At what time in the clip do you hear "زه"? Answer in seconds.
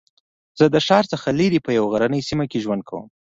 0.59-0.65